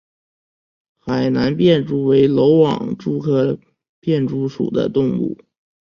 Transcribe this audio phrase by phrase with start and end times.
[0.97, 3.59] 海南便蛛为缕网蛛科
[3.99, 5.37] 便蛛属的动物。